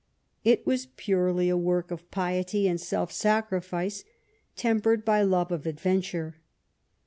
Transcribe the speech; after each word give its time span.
It 0.43 0.65
was 0.65 0.87
purely 0.87 1.47
a 1.47 1.55
work 1.55 1.91
of 1.91 2.09
pict}^ 2.09 2.67
and 2.67 2.81
self 2.81 3.11
sacrifice, 3.11 4.03
tempered 4.55 5.05
by 5.05 5.21
love 5.21 5.51
of 5.51 5.67
adventure. 5.67 6.37